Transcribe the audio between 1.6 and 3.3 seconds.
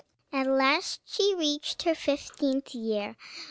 her fifteenth year.